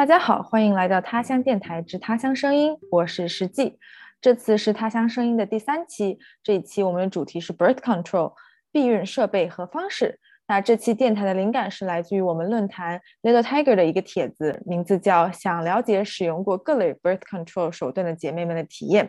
[0.00, 3.78] 大家好，欢迎来到他乡电台之他乡声音，我是石记。
[4.18, 8.32] 这次是他乡声音的第三期，这一期我们的主题是 birth control
[8.72, 10.18] 避孕设备和方式。
[10.48, 19.04] 那这期电台的灵感是来自于我们论坛 Little Tiger 的一个帖子，名字叫《想了解使用过各类 birth control 手段的姐妹们的体验》。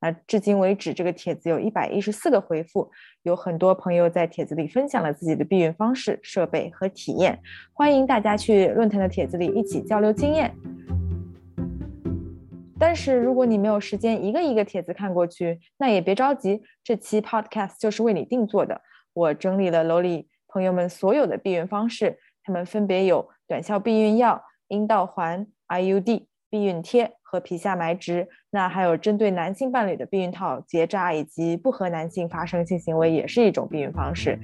[0.00, 2.90] 那至今为止，这个帖子有一百一十四个回复，
[3.22, 7.38] 有很多朋友在帖子里分享了自己的避孕方式、设备和体验，
[7.74, 10.54] 欢迎大家去论坛的帖子里一起交流经验。
[12.78, 18.80] 但是如果你没有时间一个一个帖子看过去，那也别着急，这期 podcast 就是为你定做的。
[19.12, 26.29] 我整理了楼里朋友们所有的避孕方式，他们分别有短效避孕药、阴道环、IUD。
[26.50, 34.36] 避孕贴和皮下埋植，那还有针对男性伴侣的避孕套、结扎，以及不和男性发生性行为，也是一种避孕方式。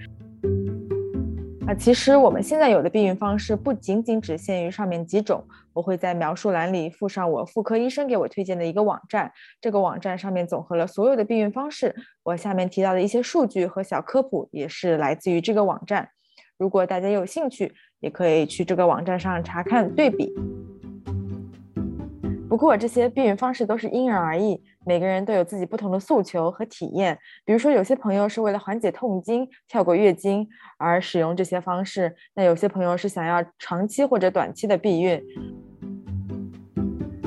[1.66, 11.92] 啊，其实我们现在有的避孕方式不仅仅只限于上面几种，我会在描述栏里附上我妇科医生给我推荐的一个网站，这个网站上面总和了所有的避孕方式。
[12.22, 16.08] 我下面提到的一些数据和小科普也是来自于这个网站。
[16.56, 20.32] 如果大家有兴趣，也可以去这个网站上查看对比。
[22.56, 27.18] 不过这些避孕方式都是因人而异，每个人都有自己不同的诉求和体验。
[27.44, 35.22] 比如说，有些朋友是为了缓解痛经、跳过月经而使用这些方式；那有些朋友是想要长期或者短期的避孕。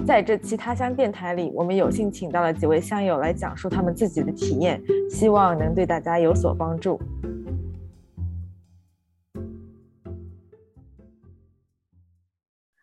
[0.07, 6.99] 在这期他乡电台里，我们有幸请到了几位乡友来讲述他们自己的体验，希望能对大家有所帮助。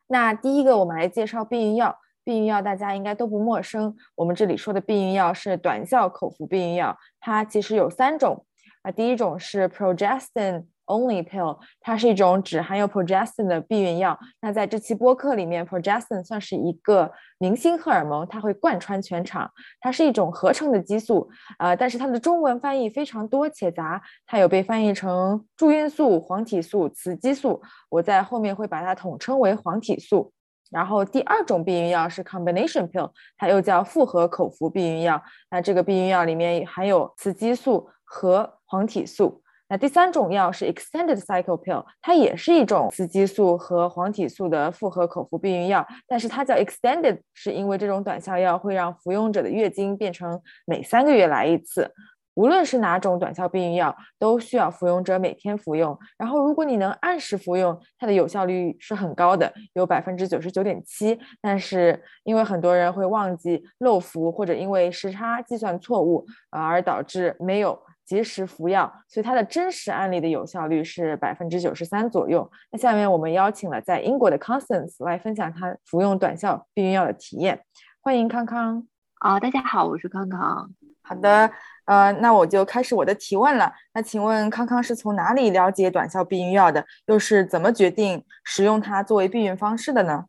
[0.06, 1.98] 那第一个，我们来介绍避孕药。
[2.26, 8.44] 避孕药大家应该都不陌生，我们这里说的避孕药是短效口服避孕药，它其实有三种
[8.82, 8.90] 啊。
[8.90, 14.18] 第一种是 progestin only pill，它是一种只含有 progestin 的避孕药。
[14.40, 19.48] 那在这期播客里面，progestin 算是一个明星荷尔蒙，它会贯穿全场。
[19.80, 30.32] 它是一种合成的激素，呃，但是它的中文翻译非常多且杂，它有被翻译成助孕素、黄体素、雌激素，我在后面会把它统称为黄体素。
[30.70, 35.22] 然后第二种避孕药是 combination pill，它又叫复合口服避孕药。
[35.50, 39.42] 那这个避孕药里面含有雌激素和黄体素。
[39.68, 51.92] 那第三种药是 extended cycle pill，它也是一种雌激素和黄体素的复合口服避孕药，但是它叫 extended，是因为这种短效药会让服用者的月经变成每三个月来一次。
[52.36, 55.98] 无论是哪种短效避孕药，都需要服用者每天服用。
[56.18, 61.18] 然后，如果你能按时服用，它的有效率是很高的，有百分之九十九点七。
[61.40, 72.50] 但是，因为很多人会忘记漏服，或者因为时差计算错误，而导致没有及时服药，所以它的真实案例的有效率是百分之九十三左右。
[72.70, 77.62] 那下面我们邀请了在英国的 Constance 来分享他服用短效避孕药的体验。
[78.02, 78.86] 欢迎康康。
[79.20, 80.70] 啊，大家好，我是康康。
[81.06, 81.50] 好的。
[81.86, 83.72] 呃，那我就开始我的提问了。
[83.94, 86.84] 那请问康康是从哪里了解短效避孕药的？
[87.06, 90.24] 又是怎么决定使用它作为避孕方式的呢？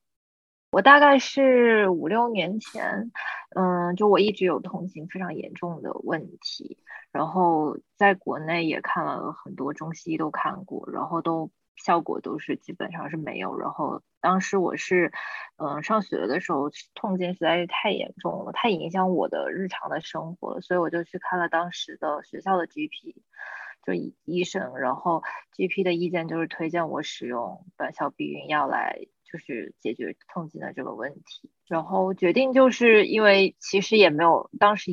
[0.70, 3.12] 我大概是五六年前，
[3.56, 6.78] 嗯，就我一直有痛经非常严重的问题，
[7.12, 11.50] 然后在国内也看了很多中西医都看过，然后都。
[11.78, 13.58] 效果都是基本上是没有。
[13.58, 15.12] 然后当时我是，
[15.58, 23.16] 嗯，上学的时候痛经实在是太严重了，太影响我的日常的生活了，所以我就去看了当时的学校的 GP，
[23.86, 23.94] 就
[24.26, 24.78] 医生。
[24.78, 25.24] 然后
[25.56, 31.52] GP 的意见就是推荐我使用短效避孕药来，就是解决痛经的这个问题。
[31.68, 34.92] 然后决定就是因为其实也没有，当时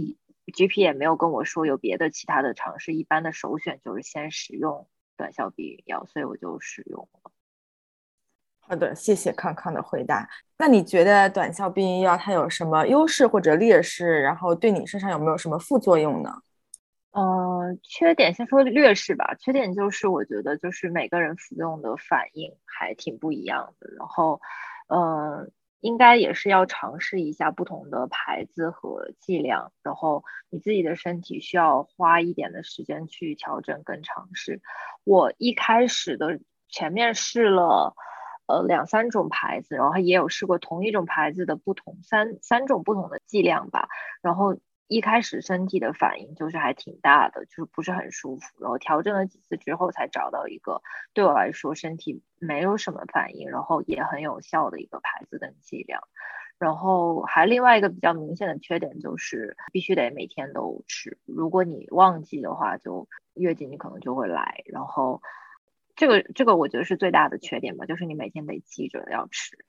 [0.53, 4.87] GP 也没有跟我说有别的其他的尝试，一般的首选就是先使用。
[5.17, 7.31] 短效避孕药，所以我就使用了。
[8.61, 10.29] 好的，谢谢康康的回答。
[10.57, 14.23] 那你觉得短效避孕药它有什么优势或者劣势？
[14.23, 16.43] 然后对你身上有没有什么副作用呢？
[17.13, 19.35] 嗯，缺点先说劣势吧。
[19.39, 23.91] 缺点就是我觉得就是每个人服用的反应还挺不一样的。
[23.99, 24.41] 然后，
[24.89, 25.53] 嗯。
[25.85, 34.63] 应该也是要尝试一下不同的牌子和剂量，然后你自己的身体需要花一点的时间去调整跟尝试。
[35.05, 36.41] 我一开始的
[36.71, 37.95] 前面试了
[38.47, 43.89] 呃两三种牌子，然后也有试过同一种牌子的不同三三种不同的剂量吧，
[44.23, 44.57] 然后。
[44.87, 48.47] 一开始身体的反应就是还挺大的，就是不是很舒服。
[48.61, 50.83] 然后调整了几次之后，才找到一个
[51.13, 56.03] 对我来说身体没有什么反应，然后也很有效的一个牌子跟剂量。
[56.57, 64.63] 然后还另外一个比较明显的缺点就是必须得每天都吃，如果你忘记的话，就月经你可能就会来。
[64.67, 65.21] 然后
[65.97, 69.65] 这个这个我觉得是最大的缺点吧，就是你每天得记着要吃。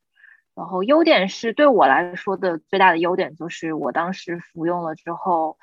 [0.56, 5.58] 然后优点是对我来说的最大的优点就是我当时服用了之后，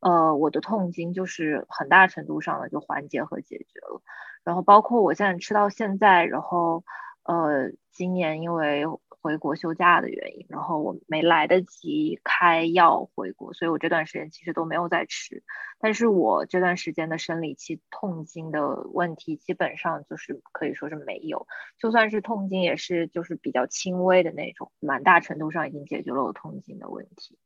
[0.00, 4.00] 呃，我的痛经就是很大程度上的就缓解和解决了。
[4.44, 6.82] 然后包括我现在吃到现在，然后
[7.24, 8.84] 呃，今年因为。
[9.28, 15.42] 回国休假的原因，然后我没来得及开药回国，所以我这段时间其实都没有在吃。
[15.78, 21.46] 但是我这段时间的生理期痛经的问题基本上就是可以说是没有，
[21.76, 27.36] 就算是痛经也是就是比较轻微的那种，蛮大程度上已经解决了我痛经的问题。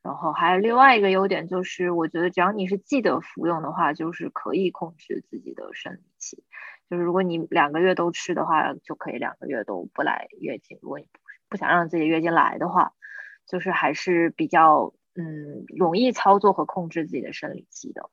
[0.00, 6.44] 然后还有另外一个优点就是，我觉得只要你是记得服用的话，就是可以控制自己的生理期。
[6.90, 10.76] 就是如果你两个月都吃的话，就可以两个月都不来月经。
[10.82, 11.06] 如果你
[11.52, 12.94] 不想让自己月经来的话，
[13.46, 18.08] 就是还是比较嗯容易操作和控制自己的生理期的。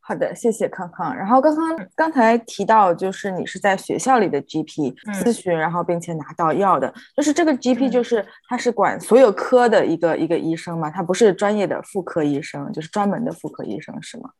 [0.00, 1.14] 好的，谢谢康康。
[1.14, 14.30] 然后刚刚刚才提到，就是你是在学校里的 GP 咨询，然后并且拿到药的，就是这个 GP 就是他是管所有科的一个一个医生嘛，他不是专业的妇科医生，就是专门的妇科医生是吗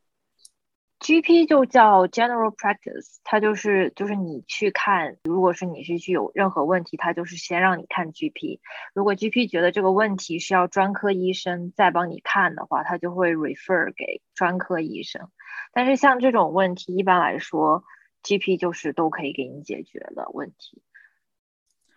[1.04, 8.58] ？GP 就叫 General Practice，它就是就是你去看，如果是你是去有任何问题，它就是先让你看 GP。
[8.94, 15.28] 如果 GP 觉得这个问题是要专科医生再帮你看的话，他就会 refer 给专科医生。
[15.74, 17.84] 但是像这种问题，一般来说
[18.22, 20.82] GP 就是都可以给你解决的问题。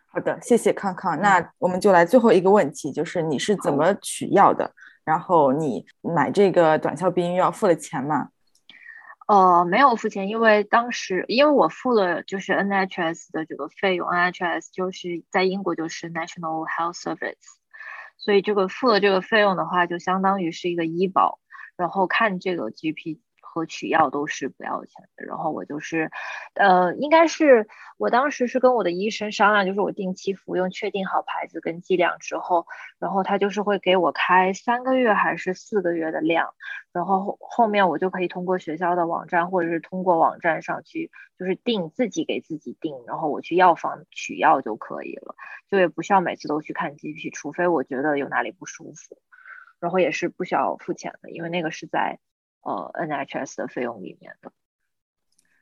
[0.08, 1.18] 好的，谢谢康康。
[1.22, 4.70] 那我们就来最后一个问题，就是你是怎么取药的？
[5.06, 8.32] 然后你买这个短效避孕药付了钱吗？
[9.28, 17.36] 哦，没有付钱，因为当时因为我付了就是 NHS 的这个费用，NHS 就是在英国就是 National Health Service，
[18.18, 21.40] 所以这个付了这个费用的话，就相当于是一个医保，
[21.76, 23.20] 然后看这个 GP。
[23.58, 26.12] 和取药都是不要钱的，然后我就是，
[26.54, 27.68] 呃，应该是
[27.98, 32.68] 我当时是跟我的医生商量，就是我定期服用，确定好牌子跟剂量之后，
[33.00, 36.54] 然后他就是会给我开三个月还是四个月的量，
[36.94, 45.36] 然后后面我就可以通过学校的网站或者是通过网站上去，就是定自己给自己定，然后我去药房取药就可以了，
[45.70, 49.18] 就也不需要每次都去看 GP，除非我觉得有哪里不舒服，
[49.80, 52.20] 然后也是不需要付钱的，因为那个是在。
[52.68, 54.52] 呃，NHS 的费用里面的。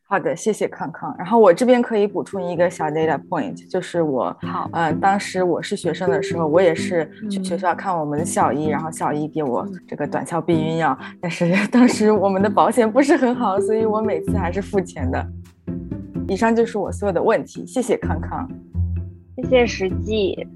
[0.07, 1.15] 好的，谢谢康康。
[1.17, 15.27] 然后我这边可以补充一个小 data point，就是我，好，嗯，当时我是学生的时候，我也是去学校看我们的校医，然后校医给我这个短效避孕药，但是当时我们的保险不是很好，所以我每次还是付钱的。
[16.27, 18.49] 以上就是我所有的问题，谢谢康康，
[19.35, 20.47] 谢谢实际。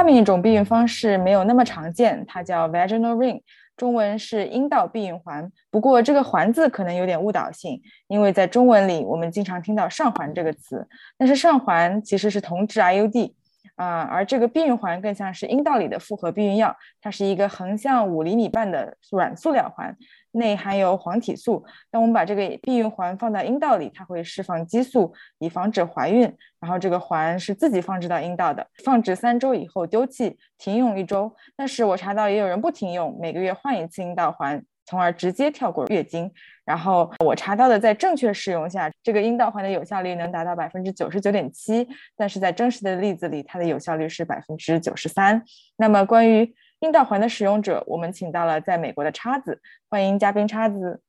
[0.00, 3.38] 下面一种避孕方式没有那么常见，它叫 vaginal ring，
[3.76, 5.52] 中文是阴道避孕环。
[5.70, 10.88] 不过这个环字可能有点误导性，因为在中文里我们经常听到上环这个词，
[11.18, 13.34] 但是上环其实是同治 IUD。
[13.76, 19.94] 啊，而这个避孕环更像是阴道里的复合避孕药，它是一个横向五厘米半的软塑料环，
[20.32, 21.64] 内含有黄体素。
[21.90, 26.22] 那我们把这个避孕环放到阴道里，它会释放激素，以防止怀孕。
[26.60, 31.34] 然后这个环是自己放置到阴道的，放置三周以后丢弃，停用一周。
[31.56, 34.62] 但是我查到也有人不停用，每个月换一次阴道环。
[34.86, 36.28] 从而直接跳过月经，
[36.64, 45.44] 然后我查到的，在正确使用下，这个阴道环的有效率能达到百分之九十九点七，但是在真实的例子里，它的有效率是百分之九十三。
[45.76, 49.60] 那么关于阴道环的使用者，我们请到了在美国的叉子，
[49.90, 51.02] 欢迎嘉宾叉子。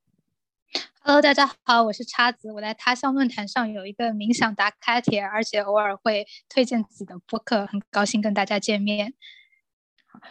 [1.02, 9.14] Hello，大家好，我是叉子，我在他乡论坛上有一个冥想打卡帖，而且偶尔会推荐自己的播客，很高兴跟大家见面。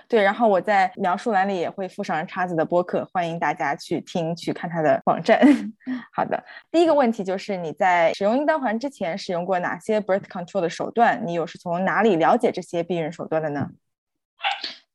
[0.08, 5.40] 对，然后我在描述栏里也会附上叉子的播客，欢迎大家去听去看他的网站。
[6.12, 11.26] 好的，第一个问题就是你在使用阴道环之前使用过哪些 birth control 的手段？
[11.26, 13.70] 你又是从哪里了解这些避孕手段的呢？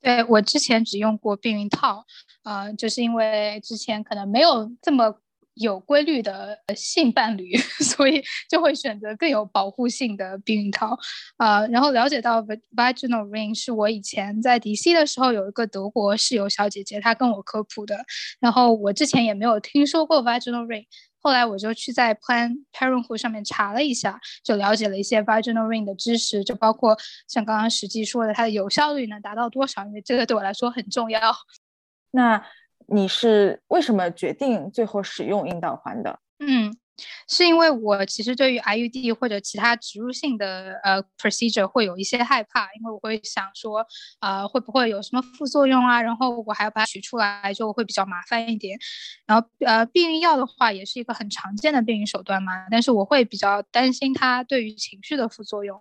[0.05, 2.05] 对我之前只用过避孕套，
[2.43, 5.15] 呃，就是因为之前可能没有这么。
[5.55, 10.99] 有规律的性伴侣， 所以就会选择更有保护性的避孕套。
[11.37, 12.41] 呃，然后了解到
[12.75, 17.95] vaginal ring 是我以前在 DC 的时候有一个德国室友小姐姐，她跟我科普的。
[18.41, 20.83] 然后我之前也没有听说过 vaginal ring，
[21.25, 26.95] 后来我就去在 Plan Parenthood 上面查了一下，就了解了一些 vaginal ring 的知识，就包括
[27.27, 31.19] 像刚刚实际说的，它的有效率能达到多少，因为这个对我来说很重要。
[32.11, 32.45] 那。
[32.87, 36.19] 你是为什么决定最后使用阴道环的？
[36.37, 36.71] 嗯，
[37.27, 43.85] 是因为我其实对于 IUD 或者其他植入性的呃 procedure 会有一些害怕，因为我会想说，
[44.19, 46.01] 呃，会不会有什么副作用啊？
[46.01, 48.77] 然后我还要把它取出来，就会比较麻烦一点。
[49.25, 55.79] 然后呃，避孕药的话也是一个很常见的避孕手段嘛，但是我会比较担心它对于情绪的副作用。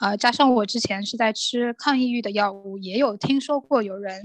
[0.00, 4.22] 呃，加上我之前是在吃抗抑郁的药物，也有听说过有人，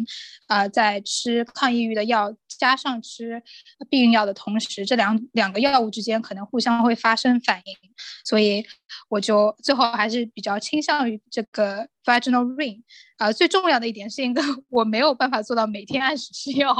[0.48, 3.42] 呃，在吃抗抑郁的药加上吃
[3.90, 7.76] 避孕药的同时，这两两个药物之间可能互相会发生反应，
[8.24, 8.64] 所以
[9.10, 12.84] 我就最后还是比较倾向于这个 vaginal ring。
[13.18, 16.72] 啊，最重要的一点是因为我没有办法做到每天按时吃药，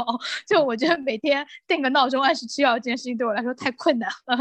[0.46, 4.38] 就我觉得每天定个闹钟按时吃药这件事情对我来说太困难了。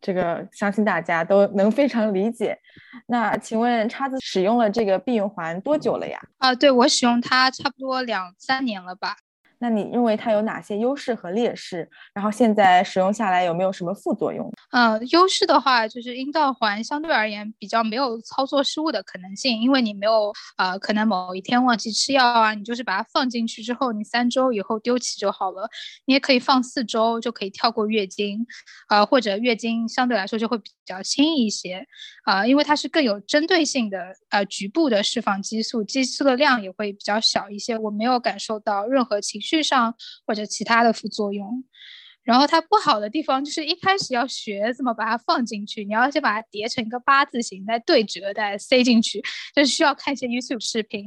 [0.00, 2.58] 这个相信大家都能非常理解。
[3.06, 6.20] 那请问叉子使用了这个避孕环多久了呀？
[6.38, 9.16] 啊，对我使用它差不多两三年了吧。
[9.58, 11.88] 那你认为它有哪些优势和劣势？
[12.12, 14.50] 然后现在使用下来有没有什么副作用？
[14.72, 25.68] 嗯，优势的话就是阴道环相对而言比较没有操作失误的可能性，因为你没有呃可能某一天忘记吃药啊，你就是把它放进去之后，你三周以后丢弃就好了。
[26.04, 28.46] 你也可以放四周就可以跳过月经，
[28.88, 31.86] 呃或者月经相对来说就会比较轻一些，
[32.24, 33.98] 啊因为它是更有针对性的
[34.28, 39.45] 呃局部的释放激素，激素的量也会比较小一些，我没有感受到任何情绪。
[39.46, 39.94] 续上
[40.26, 41.64] 或者其他的副作用，
[42.24, 49.22] 然后它不好的地方就是一开始要学怎么把它放进去，你要先把它叠成一个八字形，再对折，再塞进去，
[49.54, 51.06] 就需要看一些 YouTube 视频。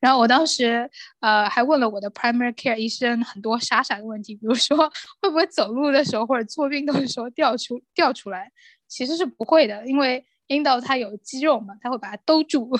[0.00, 4.76] 然后我当时呃还问了我的 primary care 医生很多傻傻的问题，比如说
[5.20, 8.50] 会不会走路的时候或者做运动的时候掉出掉出来，
[8.88, 10.24] 其实是不会的，因为。
[10.48, 12.70] 阴道它有肌肉嘛，它会把它兜住。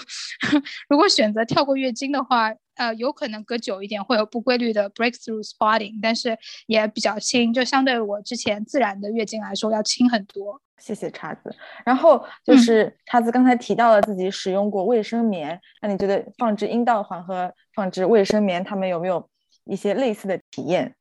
[0.88, 10.60] 如果选择跳过月经的话，呃，有可能隔久一点会有不规律的 breakthrough spotting，但是也比较轻，就相对我之前自然的月经来说要轻很多。
[10.78, 11.54] 谢谢叉子。
[11.84, 19.30] 然后就是叉子刚才提到了自己使用过卫生棉，那你觉得放置阴道环和放置卫生棉，它们有没有
[19.64, 20.96] 一些类似的体验？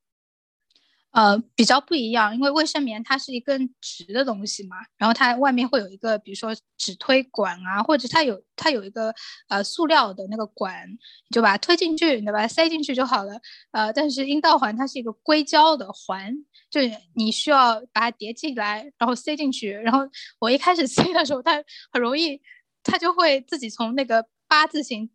[1.13, 9.13] 呃，比较不一样，因为卫生棉它是一根直的东西嘛，然后它外面会有一个，比如说纸推管啊，或者它有它有一个
[9.47, 13.39] 呃塑料的那个管，你就把它推进去，你把它塞进去就好了。
[13.71, 16.33] 呃，但是阴道环它是一个硅胶的环，
[16.71, 16.81] 就
[17.13, 19.69] 你需要把它叠起来，然后塞进去。
[19.71, 19.99] 然后
[20.39, 22.41] 我一开始 塞的时候，它很容易，
[22.81, 25.11] 它就会自己从那个八字形。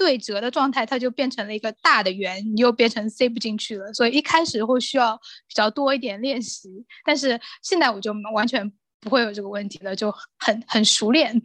[0.00, 3.92] 对折的状态，它就变成了一个大的圆，你又变成塞不进去了。
[3.92, 5.14] 所以一开始会需要
[5.46, 6.70] 比较多一点练习，
[7.04, 11.38] 但是现在我就完全不会有这个问题了，就很很熟练。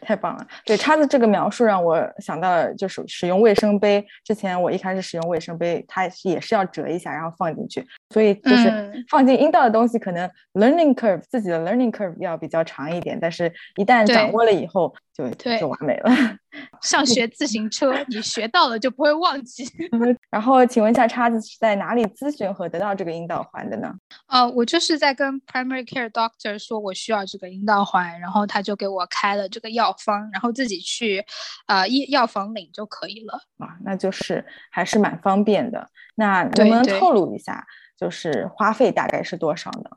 [0.00, 0.46] 太棒了！
[0.64, 4.04] 对叉子这个描述让我想到了，就是使用卫生杯。
[4.24, 7.86] 之前我一开始使用卫生杯，它也是要折一下，然后放进去。
[8.12, 16.10] 所以就是放进阴道的东西，可能 learning curve 自己的 learning curve 要比较长一点，但是一旦掌握了以后，就就完美了。
[16.82, 19.66] 上学自行车，你学到了就不会忘记。
[20.28, 23.90] 然后，请问一下，叉子是在哪里咨询和得到这个阴道环的呢？
[24.26, 31.24] 呃，我就是在跟 primary care doctor 说我需要这个阴道环，然后他就给我开了这个药方，然后自己去
[31.66, 33.40] 呃医药房领就可以了。
[33.56, 35.88] 啊，那就是还是蛮方便的。
[36.14, 37.66] 那能不能透露一下，
[38.02, 39.90] 就是花费大概是多少呢？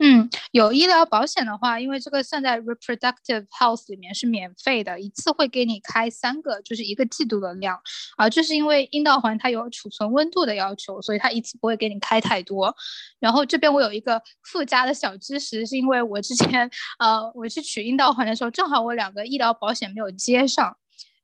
[0.00, 7.80] 嗯，有医疗保险的话，因为这个算在 reproductive health 里面是免费的，一次会给你开三个，就是一个季度的量。
[8.16, 12.74] 啊，就是因为阴道环它有储存温度的要求，所以它一次不会给你开太多。
[13.20, 20.76] 然后这边我有一个附加的小知识，是因为我之前呃我去取阴道环的时候，正好我两个医疗保险没有接上。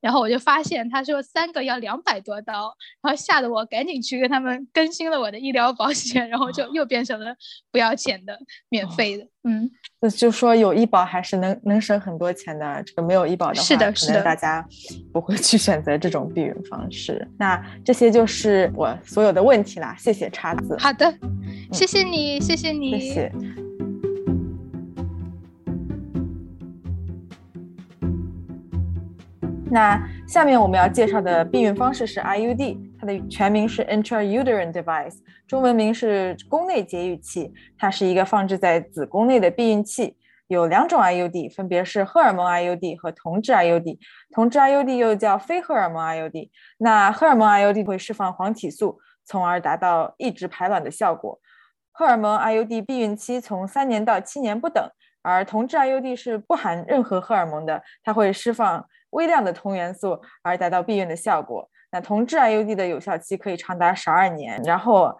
[0.04, 7.34] 然后我就发现他说三个要两百多刀，然后吓得我赶紧去跟他们更新了我的医疗保险，然后就又变成了
[7.72, 9.26] 不要钱的、免费的。
[9.44, 9.70] 嗯，
[10.00, 12.82] 那就说有医保还是能能省很多钱的。
[12.82, 14.66] 这个没有医保的话，是的，是的，大家
[15.10, 17.26] 不会去选择这种避孕方式。
[17.38, 20.76] 那这些就是我所有的问题啦，谢谢叉子。
[20.78, 21.14] 好的，
[21.72, 23.63] 谢谢你，谢谢你，谢谢。
[29.74, 35.16] 那下面我们要介绍的避孕方式是 IUD，它的全名是 Intrauterine Device，
[35.48, 37.52] 中文名是宫内节育器。
[37.76, 40.16] 它是一个放置在子宫内的避孕器。
[40.46, 43.98] 有两种 IUD，分别是荷尔蒙 IUD 和同质 IUD。
[44.32, 46.50] 同质 IUD 又叫非荷尔蒙 IUD。
[46.78, 51.40] 那荷尔蒙 IUD 会释放黄体素，从而达到抑制排卵的效果。
[51.90, 54.88] 荷尔蒙 IUD 避孕期从三年到七年不等，
[55.22, 58.86] 而同质 IUD 是不含任何荷尔蒙的，它会释放。
[59.14, 61.68] 微量的同元素而达到避孕的效果。
[61.90, 65.16] 那同质 IUD 的有效期可以长达十二年，然后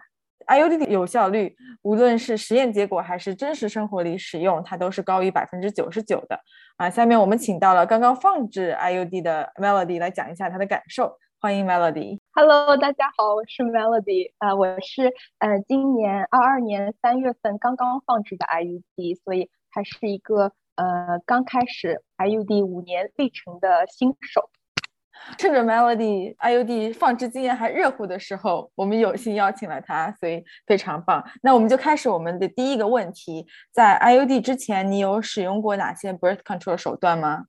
[0.47, 6.37] IUD 的有效率，无论是实验结果还是真实生活里使用，它都是高于百分之九十九的
[6.77, 6.89] 啊。
[6.89, 11.17] 下面我们请到了刚刚放置 IUD 的 Melody 来讲一下她的感受。
[11.39, 12.19] 欢迎 Melody。
[12.33, 14.33] Hello，大家好，我是 Melody。
[14.39, 24.49] 啊，我是呃今年二二年三月份刚刚放置的 IUD，所以还是一个呃刚开始 IUD 五年历程的新手。
[25.39, 31.23] 趁着 Melody IUD 放置经验还热乎的时候，我们有幸邀请了他，所以非常棒。
[31.41, 37.45] 那我们就开始我们的第一个问题：在 IUD 之前，你有使用过哪些 birth control 手段吗？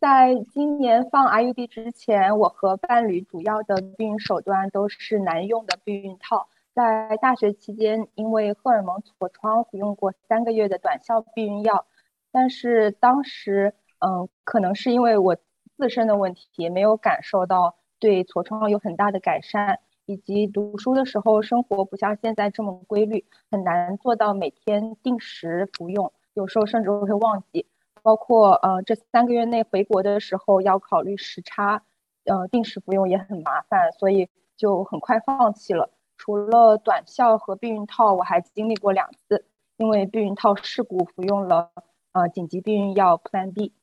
[0.00, 6.48] 在今年放 IUD 之前，我和伴侣主要的避孕手段都是男用的避孕套。
[6.74, 11.86] 在大学期间，因为荷尔蒙痤疮，服用过三个月的短效避孕药，
[12.34, 15.36] 但是当时，嗯，可能是因为我。
[15.76, 27.66] 自身的问题没有感受到对痤疮有很大的改善，以及读书的时候生活不像现在这么规律，很难做到每天定时服用，有时候甚至会忘记。
[28.04, 31.82] 包括呃这三个月内回国的时候要考虑时差，
[32.24, 35.90] 呃定时服用也很麻烦，所以就很快放弃了。
[36.16, 39.44] 除了短效和避孕套，我还经历过两次
[39.76, 41.72] 因为避孕套事故服用了
[42.14, 43.74] 呃紧急避孕药 Plan B。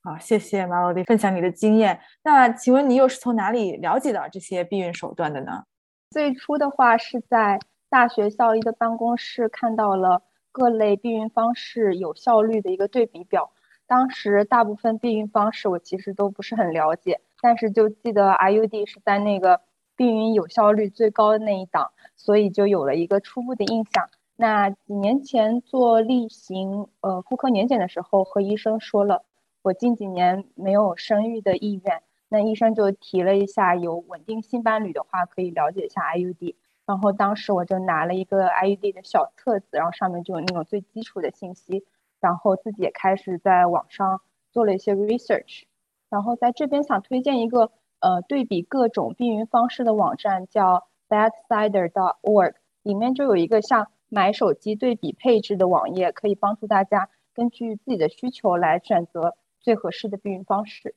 [0.00, 2.00] 好，谢谢 Melody 分享你的经验。
[2.22, 5.64] 那请问你又是从哪里了解到这些避孕手段的呢？
[6.10, 7.58] 最初的话是在
[7.90, 13.50] 大学校医的办公室看到了各类避孕方式有效率的一个对比表。
[13.86, 19.62] 当时大部分避孕方式我其实都不是很了解，但是就记得 IUD 是在那个
[19.96, 24.08] 避孕有效率最高的那一档，所以就有了一个初步的印象。
[24.40, 29.24] 那几年前做例行呃妇科年检的时候，和医生说了。
[29.62, 36.54] 我近几年没有生育的意愿，那医生就提了一下，有稳定性伴侣的话可以了解一下 IUD。
[36.86, 41.84] 然后当时我就拿了一个 IUD 的小册子，然后上面就有那种最基础的信息，
[42.20, 44.20] 然后自己也开始在网上
[44.52, 45.64] 做了一些 research。
[46.08, 52.54] 然后在这边想推荐一个呃对比各种避孕方式的网站，叫 Bedsider.org，
[52.84, 59.36] 里面就有一个像买手机对比配置的网页，可以帮助大家根据自己的需求来选择。
[59.60, 60.94] 最合适的避孕方式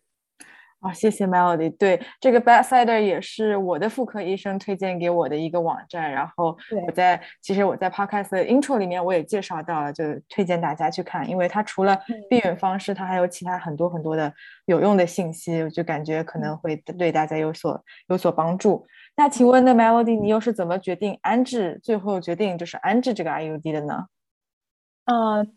[0.80, 1.76] 啊，谢谢 Melody。
[1.76, 6.10] 对，这个 Bedsider 也是我的妇科医生推荐给我的一个网站。
[6.10, 14.32] 然后我在其实我在 Podcast 的 Intro 里面我也介绍到了，就推荐大家去看，因为它除了避孕方式，它还有其他很多很多的
[14.66, 18.86] 有用的信息，我就感觉可能会对大家有所有所帮助。
[19.22, 24.08] 那请问，那 Melody，你又是怎么决定安置，最后决定就是安置这个 IUD 的呢？
[25.06, 25.56] 嗯。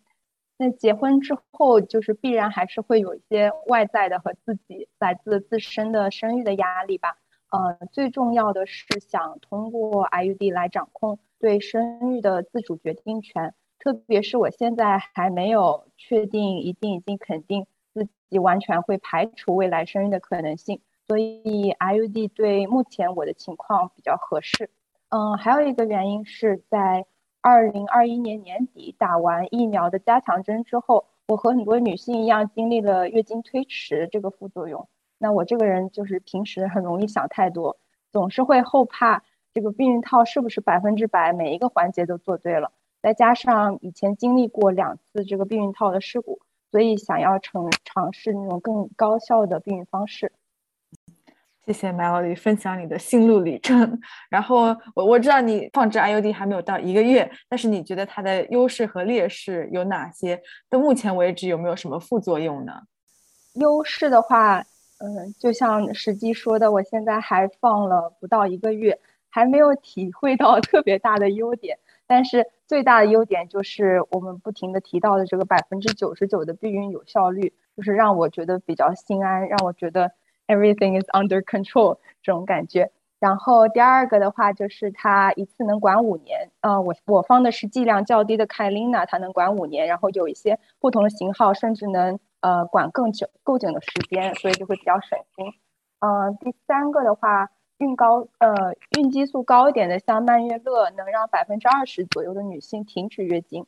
[0.58, 7.16] 那结婚之后，就是必然还是会有一些外在的和自己来自自身的生育的压力吧。
[7.48, 24.70] 呃，最重要的是想通过 IUD 来掌控对生育的自主决定权，特别是我现在还没有确定一定已经肯定自己完全会排除未来生育的可能性，所以 IUD 对目前我的情况比较合适。
[25.08, 27.06] 嗯，还有一个原因是在。
[27.46, 34.88] 二零二一年年底打完疫苗的加强针之后，我和很多女性一样经历了月经推迟这个副作用。
[35.18, 37.76] 那我这个人就是平时很容易想太多，
[38.10, 42.72] 总是会后怕这个避孕套是不是百分之百每一个环节都做对了。
[43.02, 46.40] 再加上以前经历过两次这个避孕套的事故，
[46.70, 50.32] 所以想要尝尝试那种更高效的避孕方式。
[51.66, 53.98] 谢谢 Melody 分享你的心路历程。
[54.28, 60.42] 然后我我知道你放置 IUD 还没有到一个月，但是你觉得它的优势和劣势有哪些？
[60.68, 62.82] 到目前为止有没有什么副作用呢？
[63.54, 64.58] 优势的话，
[64.98, 68.98] 嗯，就像实际说的，我现在还放了不到一个月，
[69.30, 71.78] 还没有体会到特别大的优点。
[72.06, 80.12] 但是最大的优点就是我们不停的提到的这个百分之九十九的避孕有效率，就是让我觉得比较心安，让我觉得。
[80.46, 82.90] Everything is under control 这种感觉。
[83.18, 86.50] 然后第二个的话就是它一次能管五年。
[86.60, 89.86] 呃，我我方的是剂量较低的 Kyleena，它能管五年。
[89.86, 95.46] 然后有一些不同的型号，甚至能呃管更久、更久的时间，所以就会比较省心。
[96.00, 103.64] 嗯，第三个的话，孕高呃孕激素高一点的，像曼月乐，能让百分之二十左右的女性停止月经。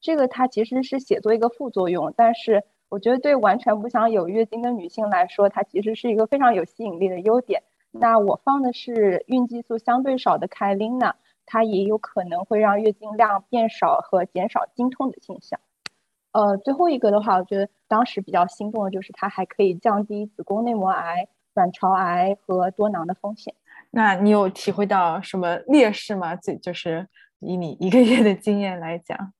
[0.00, 2.64] 这个它其实是写作一个副作用，但是。
[2.88, 7.62] 我觉得对完全不想有月经的女性来说，它其实是一个非常有吸引力的优点。
[7.90, 11.14] 那我放的是孕激素相对少的 i n a
[11.46, 15.58] 它也有可能会让月经量变少和减少经痛的现象。
[16.32, 23.54] 呃，最后一个的话，我觉得当时比较心动的就是它还可以降低子宫内膜癌、卵巢癌和多囊的风险。
[23.90, 26.36] 那你有体会到什么劣势吗？
[26.36, 29.32] 这就是以你一个月的经验来讲。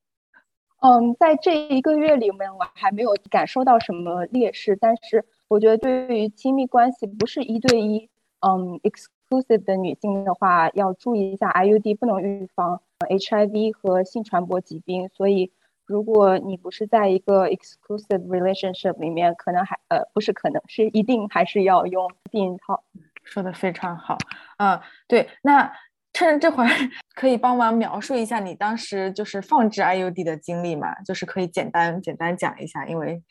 [0.79, 8.09] 嗯，在这一个月里面，我还没有感受到什么劣势，但是我觉得对于亲密关系不是一对一，
[8.41, 15.51] 嗯，exclusive 的女性的话，要注意一下 IUD 不能预防 HIV 和性传播疾病，所以
[15.85, 22.83] 如果你不是在一个 exclusive relationship 里面，可能还呃不是可能是一定还是要用避孕套。
[23.23, 24.15] 说的非常好，
[24.57, 25.71] 嗯，对，那。
[26.17, 26.69] 趁着这会儿，
[27.13, 30.95] 可以帮忙描述一下你当时就是放置 IUD 的经历吗？
[31.05, 33.21] 就是可以简单简单讲一下，因为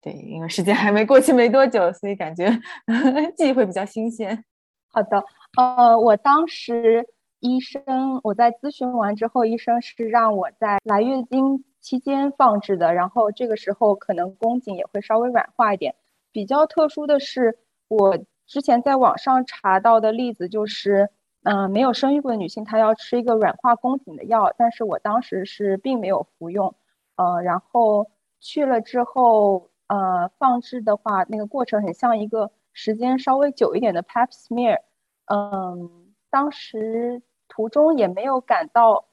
[0.00, 2.48] 对，因为时间还没过去没多久，所以感觉
[3.36, 4.42] 记忆会比较新鲜。
[4.88, 5.22] 好的，
[5.58, 7.06] 呃，我当时
[7.40, 15.94] 医生我在咨询完之后，医生是让我在来月经期间放置的，然后这个时候可能宫颈也会稍微软化一点。
[16.32, 18.16] 比较特殊的是，我
[18.46, 21.10] 之前在网上查到的例子就是。
[21.44, 26.74] 嗯，没有生育过的女性，她要吃一个软化宫颈的药，但是我当时是并没有服用。
[27.16, 28.08] 呃，然后
[28.40, 34.78] 去了之后，呃，放置的话，那个过程很像一个时间稍微久一点的 Pap smear。
[35.26, 39.06] 嗯，当时途中也没有感到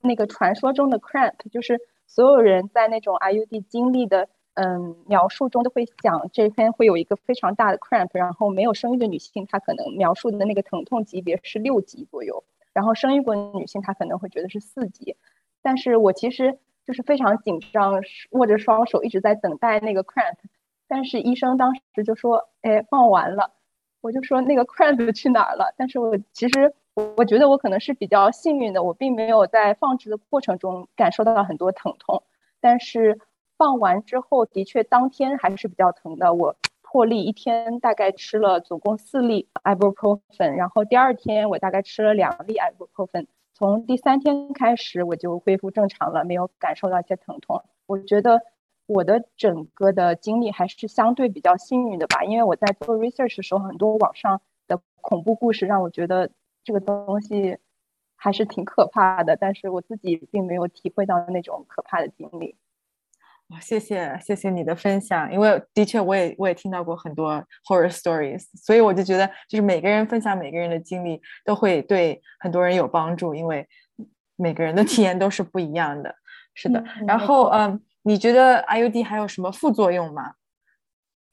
[0.00, 4.28] 那个传说中的 cramp，就是所有人在那种 IUD 经历的。
[4.54, 15.16] 嗯，描述中都会讲这篇会有一个非常大的 cramp，然后没有生育的女性她可能描述的那个疼痛级别是六级左右，然后生育过的女性她可能会觉得是四级，
[15.62, 20.36] 但是我其实就是非常紧张，握着双手一直在等待那个 cramp，
[20.86, 23.52] 但是医生当时就说，哎，放完了，
[24.02, 25.72] 我就说那个 cramp 去哪儿了？
[25.78, 26.74] 但是我其实
[27.16, 32.22] 我觉得我可能是比较幸运的，我并没有在放置的过程中感受到很多疼痛，
[32.60, 33.18] 但是。
[33.62, 36.34] 放完之后，的确当天还是比较疼的。
[36.34, 43.28] 我破例一天大概吃了总共四粒 ibuprofen，然后第二天我大概吃了两粒 ibuprofen。
[43.54, 47.62] 从第三天开始我就恢复正常了，没有感受到一些疼痛。
[47.86, 48.40] 我觉得
[48.86, 56.28] 我的整个的经历还是相对比较幸运的吧，因为我在做 research 的时候，很多网上的恐怖故事让我觉得
[56.64, 57.56] 这个东西
[58.16, 62.56] 还是挺可怕的，但是我自己并没有体会到那种可怕的经历。
[63.60, 73.66] 谢谢谢谢你的分享，因为的确我也我也听到过很多 horror stories，所以我就觉得就是每个人分享每个人的经历都会对很多人有帮助，因为
[74.36, 76.14] 每个人的体验都是不一样的。
[76.54, 80.34] 是的，然后嗯，你觉得 IUD 还有什么副作用吗？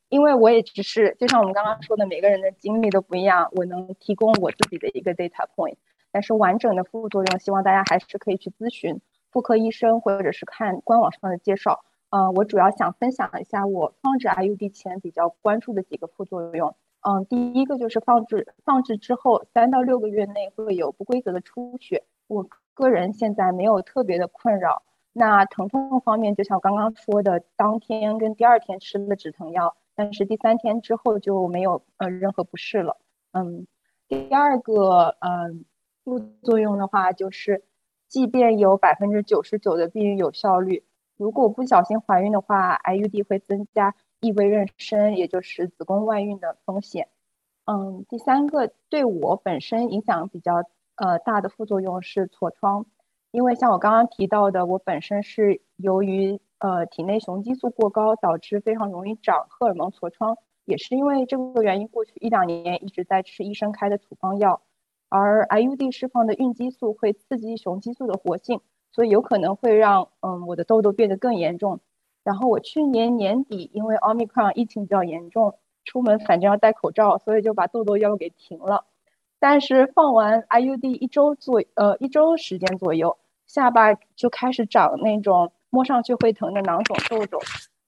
[0.08, 5.76] 因为我也只是就像我们刚刚说的，每个人的经历都不一样，我能提供我自己的一个 data point，
[6.12, 9.00] 但是完整的副作用，希望大家还是可以去咨询
[9.32, 11.84] 妇科医生或者是看官网上的介绍。
[12.10, 16.76] 呃，我主要想分享一下我放置 IUD 前比较关注的几个副作用。
[17.02, 24.84] 嗯，第一个就是放置放置之后三到六个月内会有不规则的出血，我个人现在没有特别的困扰。
[25.14, 32.98] 那疼痛方面，就像我刚刚说的，当天跟第二天吃了止疼药，但是第三天之后就没有呃任何不适了。
[33.32, 33.66] 嗯，
[34.08, 35.66] 第二个嗯
[36.04, 37.64] 副作用的话，就是
[38.08, 40.84] 即便有百分之九十九的避孕有效率。
[41.20, 47.10] 如果不小心怀孕的话，IUD 会增加异位妊娠，也就是子宫外孕的风险。
[47.66, 50.64] 嗯，第三个对我本身影响比较
[50.96, 52.86] 呃大的副作用是痤疮，
[53.32, 64.62] 因为像我刚刚提到的，我本身是由于呃体内雄激素过高，导致非常容易长荷尔蒙痤疮，也是因为这个原因，过去一两年一直在吃医生开的处方药，
[65.10, 68.62] 而 IUD 释放的孕激素会刺激雄激素的活性。
[68.92, 71.80] 所以有可能会让嗯我的痘痘变得更严重。
[72.24, 78.86] 然后我去年年底因为 Omicron 疫情比较严重，出门反正要戴口罩，所以就把痘痘药给停了。
[79.40, 87.40] 但是放完 IUD 一周左呃一周时间左右，下巴就开始长那种摸上去会疼的囊肿痘痘。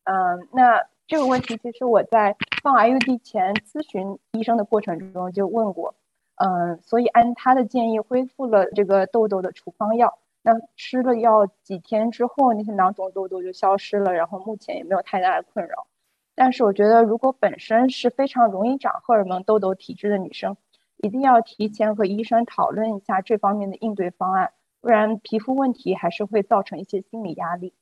[0.05, 5.93] 嗯，那这个问题其实我在放 IUD 前咨询医生的过程中就问过，
[6.35, 10.17] 嗯，所以按他的建议恢复了这个痘痘的处方药。
[10.43, 15.87] 那吃了药几天之后，那些囊肿痘痘就消失了，然后目前也没有太大的困扰。
[16.33, 20.57] 但是我觉得，如果本身是非常容易长荷尔蒙痘痘体质的女生，
[20.97, 27.73] 一定要提前和医生讨论一下这方面的应对方案，不然皮肤问题还是会造成一些心理压力。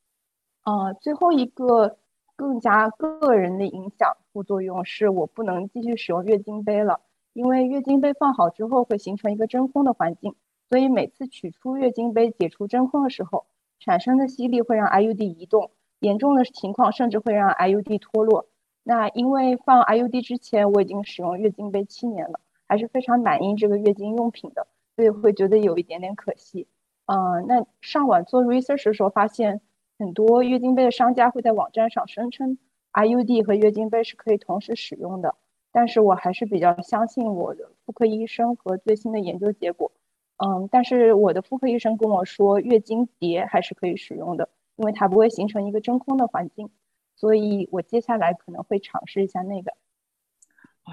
[0.66, 1.98] 呃，最后一个
[2.36, 7.00] 更加个人的影响副作用是我不能继续使用月经杯了，
[7.34, 10.36] 因为月经杯放好之后会形成一个真空的环境。
[10.70, 13.48] 所以每次取出月经杯、解除真空的时候，
[13.80, 18.46] 产生的吸力会让 IUD 移动，严重的情况甚至会让 IUD 脱落。
[18.84, 26.68] 那因为放 IUD 之前我已经使用月经杯七年了还是非常满意这个月经用品的，所以会觉得有一点点可惜。
[27.06, 29.62] 嗯，那上网做 research 的时候，发现
[29.98, 32.60] 很多月经杯的商家会在网站上声称
[32.94, 35.36] IUD 和月经杯是可以同时使用的，
[35.72, 39.92] 但是我还是比较相信我的妇科医生和最新的研究结果。
[40.40, 46.70] 嗯，但是我的妇科医生跟我说，月经碟还是可以使用的，因为它不会形成一个真空的环境，
[47.16, 49.74] 所以我接下来可能会尝试一下那个。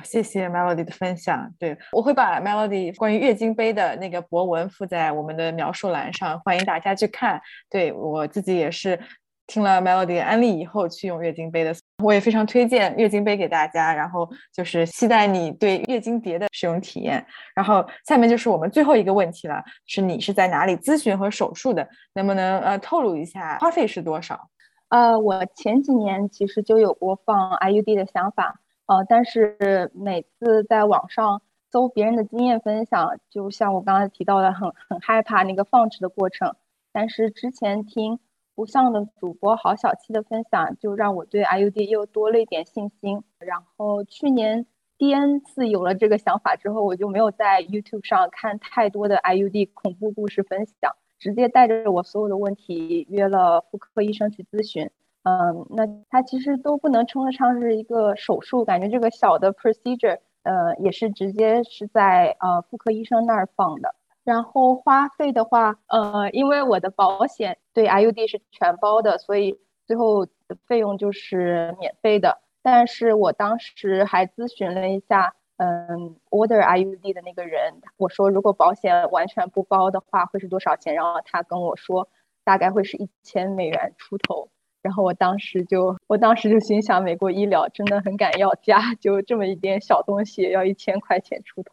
[0.04, 1.54] 谢谢 Melody 的分享。
[1.58, 7.40] 对我会把 Melody 关于月经杯的那个博文附在我们的描述栏上，欢迎大家去看。
[7.70, 9.00] 对我自己也是
[9.46, 13.94] 听了 Melody 安利以后去用月经杯的，我也非常推荐月经杯给大家。
[13.94, 17.24] 然后就是期待你对月经碟的使用体验。
[17.54, 21.88] 然后下面就是我们最后一个问题了，是你是在哪里咨询和手术的？
[22.14, 24.48] 能不能呃透露一下花费是多少？
[24.88, 28.60] 呃，我前几年其实就有过放 IUD 的想法。
[28.86, 36.54] 呃，但是每次在网上搜别人的经验分享，就像我刚才提到的，很很害怕那个放置的过程。
[36.92, 38.20] 但是之前听
[38.56, 43.22] 不像的主播郝小七的分享，就让我对 IUD 又多了一点信心。
[43.38, 44.64] 然后去年
[44.96, 54.90] 第 N 次有了这个想法之后，我就没有在 YouTube 上看太多的 IUD 恐怖故事分享，直接带着我所有的问题约了妇科医生去咨询。
[55.24, 63.94] 嗯，那它其实都不能称得上是一个手术，感觉这个小的 procedure，呃，也是直接是在呃妇科医生那儿放的。
[64.26, 72.42] 然后花费的话，呃，因为我的保险对 IUD 是全包的，所以最后的费用就是免费的。
[72.60, 80.92] 但是我当时还咨询了一下，嗯，order IUD 的那个人，我说如果保险完全不包的话会是多少钱？
[80.96, 82.08] 然后他跟我说
[82.42, 84.48] 大概会是一千美元出头。
[84.82, 91.70] 然后我当时就，我当时就心想，美国医疗真的很敢要价，就这么一点小东西要一千块钱出头。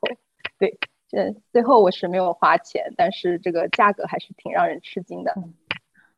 [0.59, 0.77] 对，
[1.13, 5.31] 这最后我是没有花钱，但是这个价格还是挺让人吃惊的。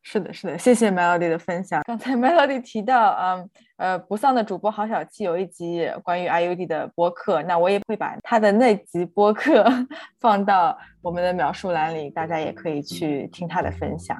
[0.02, 1.82] 是的，是的，谢谢 Melody 的分享。
[1.84, 9.66] 刚才 Melody 提到，嗯，呃，不丧的主播郝小七有一集关于 IUD 的播客，那我也会把他的那集播客
[10.18, 14.16] 放到我们的描述栏里，大家也可以去听他的分享。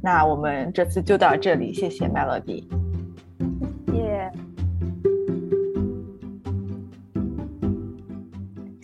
[0.00, 2.89] 那我们这次就到这里，谢谢 Melody。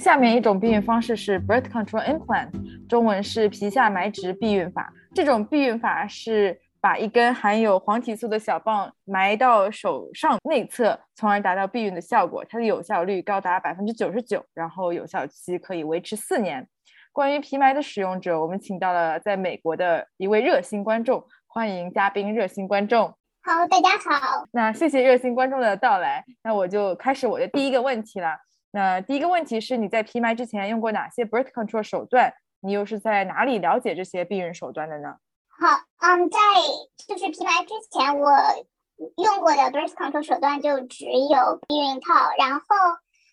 [0.07, 4.93] 下面一种避孕方式是 Birth Control Implant，中文是皮下埋植避孕法。
[5.13, 12.45] 这种避孕法是把一根含有黄体素的小棒埋到手上内侧，从而达到避孕的效果。
[12.49, 16.69] 它的有效率高达百分之九十九，然后有效期可以维持四年。
[17.11, 23.13] 关于皮埋的使用者，我们请到了在美国的一位热心观众，欢迎嘉宾热心观众。
[23.43, 24.47] 好，大家好。
[24.53, 28.46] 那谢谢热心观众的到来，那我就开始我的第一个问题了。
[28.77, 32.35] 那第一个问题是，你在皮埋之前用过哪些 birth control 手段？
[32.61, 35.17] 你又是在哪里了解这些避孕手段的呢？
[35.49, 35.67] 好，
[36.03, 36.39] 嗯，在
[37.09, 38.31] 就是皮埋之前，我
[39.25, 42.13] 用过的 birth control 手段就只有避孕套。
[42.37, 42.67] 然后，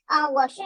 [0.07, 0.61] 嗯，我是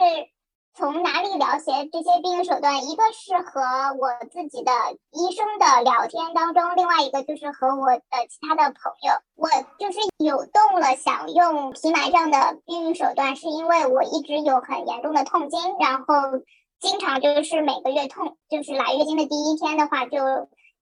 [0.78, 2.88] 从哪里了解这些避孕手段？
[2.88, 3.60] 一个是和
[3.98, 4.70] 我自己的
[5.10, 9.12] 医生的聊天当中，另外一个就是和我的其他的朋友。
[9.34, 9.48] 我
[9.80, 16.14] 就是有动了想用皮埋这样的避孕手段，是因为我一直有很严重的痛经，然后。
[16.80, 20.20] 经常就是每个月痛，就是来月经的第一天的话，就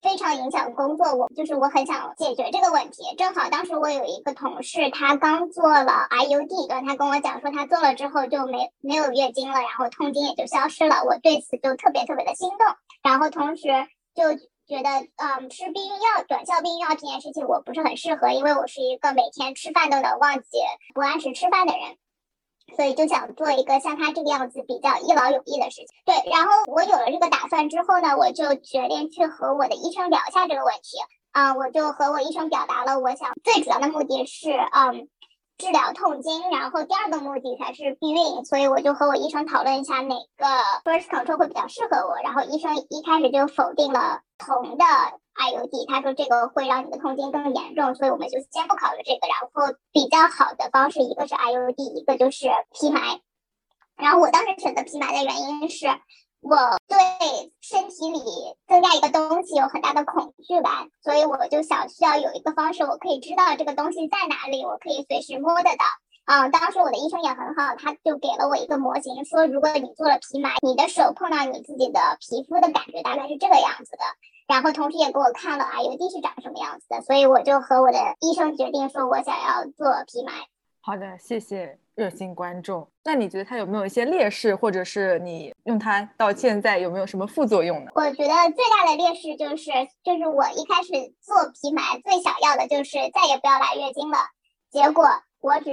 [0.03, 1.15] 非常影响工作。
[1.15, 3.03] 我就是我很想解决这个问题。
[3.17, 11.05] 正好当时我有一个同事，他刚做了 IUD，他跟我讲说他做了之后就没没有月经了，然后痛经也就消失了。
[11.05, 12.59] 我对此就特别特别的心动，
[13.03, 13.69] 然后同时
[14.15, 14.35] 就
[14.67, 20.59] 觉得，嗯，吃避孕药、短效避孕药这件事情我不是很适合，因为我是一个每天吃饭都能忘记
[20.95, 21.97] 不按时吃饭的人。
[22.75, 25.87] 所以就想做一个像他这个样子比较一劳永逸的事情。
[26.05, 30.99] 对，然后我有了这个打算之后呢，我就决定去和我的医生聊一下这个问题。
[31.33, 35.09] 啊，我就和我医生表达了，我想最主要的目的是，嗯。
[35.59, 40.47] 治疗痛经，然后第二个目的才是避孕，所以我就和我医生讨论一下哪个
[40.85, 42.17] birth control 会比较适合我。
[42.23, 49.27] 然后医生一开始就否定了铜的 IUD，他说这个会让你的痛经更严重，所以我们就先不考虑这个。
[49.27, 53.21] 然后比较好的方式，一个是 IUD，一个就是皮埋。
[53.97, 55.87] 然后我当时选择皮埋的原因是。
[56.49, 56.97] 我对
[57.61, 58.21] 身体里
[58.69, 65.85] 增加一个东西有很大的恐惧感，所以我就想需要有一个方式，我可以知道这个东西在哪里，我可以随时摸得到。
[66.27, 74.05] 嗯，当时我的医生也很好，他就给了我一个模型，说如果你做了皮埋，你的手碰到你自己的皮肤的感觉大概是这个样子的。
[74.47, 80.33] 然后同时也给我看了 IUD 是长什么样子的，所以我就和我的医生决定说，我想要做皮埋。
[80.81, 82.87] 好的，谢谢热心观众。
[83.03, 87.91] 那你觉得它有没有一些劣势，或者是你用它到现在有没有什么副作用呢？
[87.95, 89.73] 我觉得最大的劣势就是，
[90.05, 94.19] 就是我一开始做皮埋最想要的就是再也不要来月经了，
[94.71, 95.09] 结果
[95.41, 95.73] 我只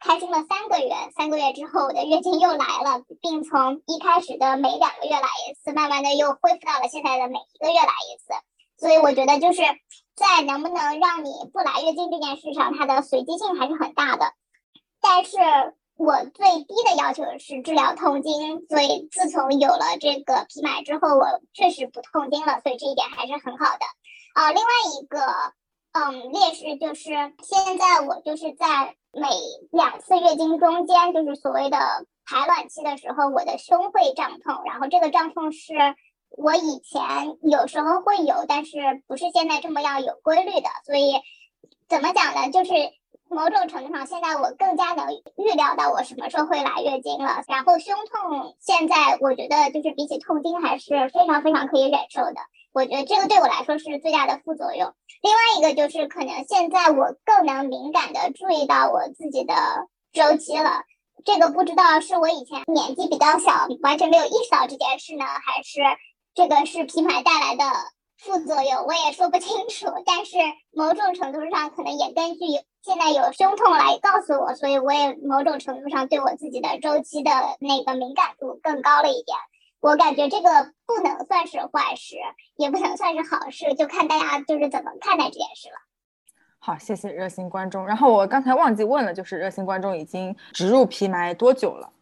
[0.00, 8.34] 开心了三个月，三个月之后我的月经又来了，并从一开始的每两个月来一次，慢慢的又恢复到了现在的每一个月来一次。
[8.78, 9.60] 所以我觉得就是
[10.16, 14.32] 在能不能让你不来月经这件事上，它的随机性还是很大的。
[15.02, 15.38] 但是
[15.96, 23.84] 我最低的要求是治疗痛经，所以自从有了这个皮买之后，我确实不痛经了，所以这一点还是很好的。
[24.34, 25.20] 啊，另外一个
[25.92, 27.10] 嗯劣势就是
[27.42, 29.28] 现在我就是在每
[29.70, 31.78] 两次月经中间，就是所谓的
[32.26, 35.74] 排卵期的时候，我的胸会胀痛，然后这个胀痛是
[36.30, 41.14] 我以前有时候会有，但是不是现在这么样有规律的，所以
[41.88, 42.50] 怎么讲呢？
[42.50, 42.72] 就是。
[43.30, 47.44] 某种程度上，现在我更加能预料到我什么时候会来月经了。
[47.46, 52.40] 然后胸痛，现在我觉得就是比起痛经还是非常非常可以忍受的。
[52.72, 54.92] 我觉得这个对我来说是最大的副作用。
[55.22, 59.54] 另外一个就是可能现在我更能敏感的注意到我自己的
[60.12, 60.82] 周期了。
[61.24, 65.80] 这个不知道是我以前年纪比较小，完全没有意识到这件事呢，还是
[66.34, 67.64] 这个是皮埋带来的。
[68.22, 70.36] 副作用我也说不清楚，但是
[70.72, 72.40] 某种程度上可能也根据
[72.82, 77.30] 现在有胸痛来告诉我，所以我也某种程度上对我自己的周期的
[77.60, 79.38] 那个敏感度更高了一点。
[79.80, 82.16] 我感觉这个不能算是坏事，
[82.56, 85.76] 也不能算是好事，就看大家就是怎么看待这件事了。
[86.58, 87.86] 好，谢谢热心观众。
[87.86, 91.94] 然后我刚才忘记问了，就是热心观众已经植入皮埋多久了？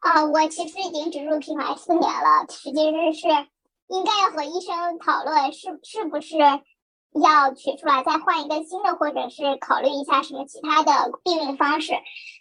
[0.00, 3.48] 啊，我其实已经植入皮埋四年了，实际上是。
[3.88, 11.94] 应该要和医生讨论是是不是要取出来再换一个新的，或者是考虑一下什么其他的避孕方式。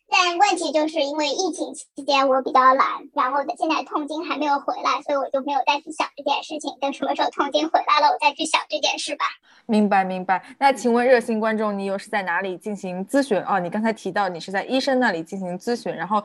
[0.10, 6.78] 但问题就是因为疫情期间我比较懒，然后现在痛经还没有回来，所以我就没有再去想这件事情。
[6.80, 9.26] 等什么时候痛经回来了，我再去想这件事吧。
[9.66, 10.42] 明白明白。
[10.60, 13.38] 那请问热心观众，你又是在哪里进行咨询？
[13.44, 16.24] 哦，你刚才提到你是在医生那里进行咨询，然后。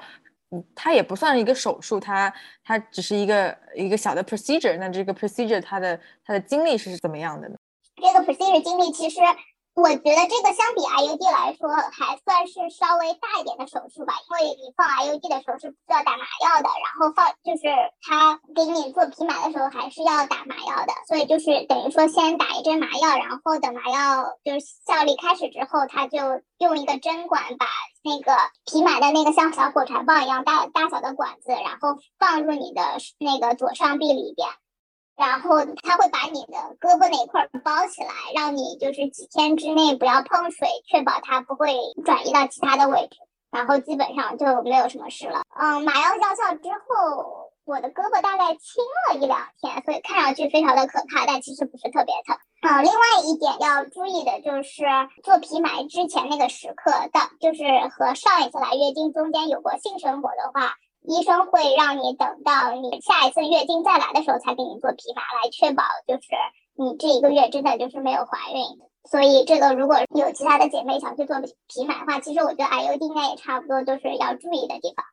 [0.74, 2.32] 它也不算一个手术，它
[2.64, 4.76] 它只是一个一个小的 procedure。
[4.78, 7.56] 那这个 procedure 它的它的经历是怎么样的呢？
[7.96, 9.20] 这个 procedure 经历其实。
[9.74, 26.18] 我觉得这个相比 IUD 来说，还算是稍微大一点的手术吧，因为你放 IUD 的时候是不需要打麻药的，然后放就是他给你做皮埋的时候还是要打麻药的，所以就是等于说先打一针麻药，然后等麻药就是效力开始之后，他就
[26.58, 27.66] 用一个针管把
[28.04, 32.82] 那个皮埋的那个像小火柴棒一样大大小的管子，然后放入你的
[33.18, 34.48] 那个左上臂里边。
[35.22, 43.18] 然后他会把你的胳膊那块包起来，让你就是几天之内不要碰水，确保它不会转移到其他的位置。
[43.52, 45.42] 然后基本上就没有什么事了。
[45.60, 52.36] 嗯，麻药药效之后，我的胳膊大概轻了一两天，所以看上去非常的可怕，但其实不是特别疼。
[52.62, 54.84] 嗯，另外一点要注意的就是
[55.22, 57.62] 做皮埋之前那个时刻，到就是
[57.94, 60.74] 和上一次来月经中间有过性生活的话。
[61.04, 66.28] 医生会让你等到你下一次月经再来的时候才给你做皮麻，来确保就是
[66.74, 68.62] 你这一个月真的就是没有怀孕。
[69.10, 75.04] 所以这个如果有其他的姐妹想去做皮麻的话，其实我觉得 IUD 应该也差不多，就是要注意的地方。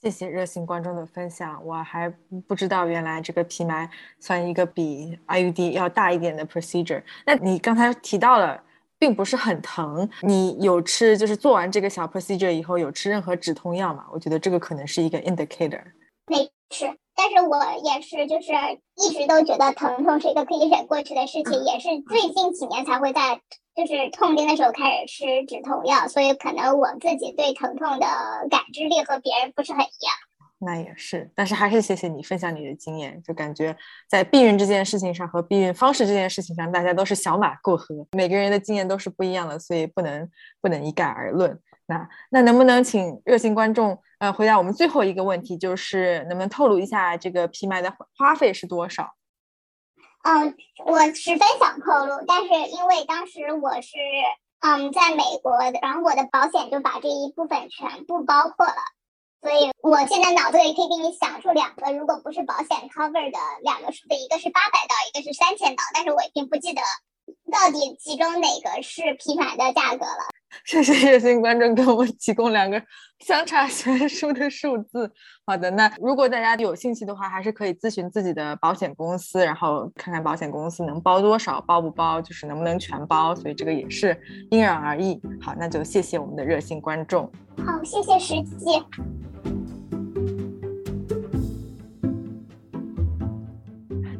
[0.00, 2.12] 谢谢热心观众的分享，我还
[2.48, 3.88] 不知道原来这个皮埋
[4.18, 7.02] 算一个比 IUD 要大一点的 procedure。
[7.24, 8.62] 那你刚才提到了。
[8.98, 14.06] 并不是很疼，你有吃就是做完这个小 procedure 以后有吃任何止痛药吗？
[14.12, 15.82] 我觉得这个可能是一个 indicator。
[16.26, 18.52] 没吃，但是我也是就是
[18.96, 23.40] 一直都觉得疼痛是一个可以忍过去的事情，也是最近几年才会在
[23.76, 28.06] 就是痛经的时候开始吃止痛药，所以可能我自己对疼痛的
[28.50, 30.14] 感知力和别人不是很一样。
[30.58, 33.76] 那也是，但是还是谢谢你分享你的经验，就感觉
[34.08, 40.26] 在避孕这件事情上和避孕方式这件事情上，大家都是小马过河，每个人的经验都是不一样的，所以不能
[40.62, 41.60] 不能一概而论。
[41.86, 49.14] 那那能不能请热心观众呃回答我们最后一个问题，就是能不能透露一下这个皮埋的花费是多少？
[50.22, 53.98] 嗯，我十分想透露，但是因为当时我是
[54.60, 58.74] 嗯在美国，然后我的保险就把这一部分全部包括了。
[59.42, 66.82] 所以我现在脑子里可以给你想出两个，如果不是保险 cover 的两个数字，一个是八百刀，一个是三千刀，但是我已经不记得
[67.52, 70.28] 到底其中哪个是品牌的价格了。
[70.64, 72.80] 谢谢热心观众给我们提供两个
[73.18, 75.12] 相差悬殊的数字。
[75.44, 83.34] 好的，那如果大家有兴趣的话，还是可以咨询自己的保险公司，然后看看保险公司能包多少，包不包，就是能不能全包。
[83.34, 84.18] 所以这个也是
[84.50, 85.20] 因人而异。
[85.42, 87.30] 好，那就谢谢我们的热心观众。
[87.64, 88.82] 好，谢谢石记。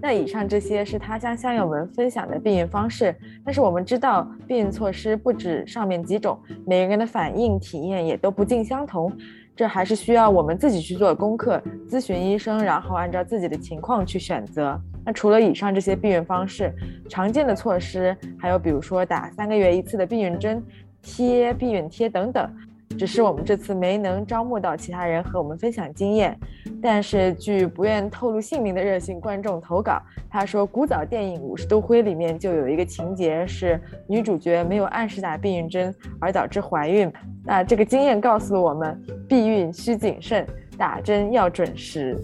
[0.07, 3.13] 那以上这些是他向乡友们分享的避孕方式，
[3.45, 9.13] 但是我们知道避孕措施不止上面几种，每个人的反应体验也都不尽相同，
[9.57, 14.81] 这还是需要我们自己去做功课，咨询医生，然后按照自己的情况去选择。
[15.05, 16.73] 那除了以上这些避孕方式，
[17.09, 20.63] 常见的措施还有比如说打三个月一次的避孕针、
[21.03, 22.49] 贴避孕贴等等。
[22.97, 26.39] 只是我们这次没能招募到其他人和我们分享经验，
[26.83, 30.01] 但是据不愿透露姓名的热心观众投稿，
[30.31, 37.13] 他说古早电影《五十度灰》里面就有一个情节是女主角没有按时打避孕针而导致怀孕。
[37.45, 40.47] 那这个经验告诉我们，避孕需谨慎，
[40.77, 42.17] 打针要准时。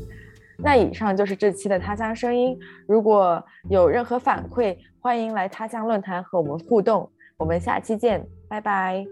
[0.58, 7.10] 那以上就是这期的他乡声音，如果有任何反馈，欢迎来他乡论坛和我们互动。
[7.36, 9.04] 我们下期见，拜拜。